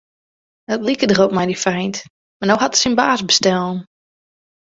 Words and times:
It 0.69 0.79
like 0.85 1.05
derop 1.09 1.31
mei 1.35 1.45
dy 1.49 1.57
feint, 1.65 1.97
mar 2.39 2.47
no 2.49 2.55
hat 2.61 2.75
er 2.75 2.79
syn 2.81 2.97
baas 2.99 3.21
bestellen. 3.29 3.77